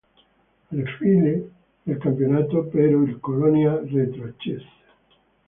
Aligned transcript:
Alla 0.71 0.83
fine 0.97 1.49
del 1.83 1.99
campionato 1.99 2.63
però 2.63 3.01
il 3.01 3.19
Colonia 3.19 3.79
retrocesse. 3.85 4.89